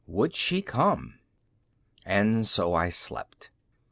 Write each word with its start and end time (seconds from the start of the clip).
Would 0.07 0.33
she 0.33 0.63
come! 0.63 1.19
And 2.07 2.47
so 2.47 2.73
I 2.73 2.89
slept. 2.89 3.51